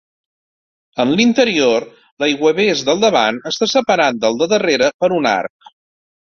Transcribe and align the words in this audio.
En 1.03 1.11
l'interior, 1.19 1.85
l'aiguavés 2.23 2.81
de 2.87 2.97
davant 3.03 3.37
està 3.53 3.69
separat 3.75 4.19
del 4.25 4.41
de 4.43 4.49
darrere 4.55 4.91
per 5.05 5.13
un 5.21 5.31
arc. 5.35 5.71